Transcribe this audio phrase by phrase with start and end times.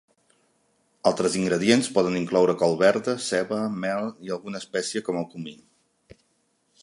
[1.09, 5.57] Altres ingredients poden incloure col verda, ceba, mel i alguna espècie com el comí.